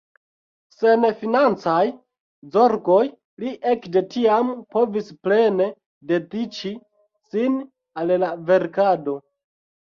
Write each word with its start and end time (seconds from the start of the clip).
Sen 0.75 1.03
financaj 1.17 1.81
zorgoj 2.55 3.01
li 3.43 3.51
ekde 3.73 4.03
tiam 4.15 4.49
povis 4.77 5.13
plene 5.27 5.69
dediĉi 6.13 6.73
sin 7.35 7.61
al 8.03 8.17
la 8.25 8.33
verkado. 8.51 9.17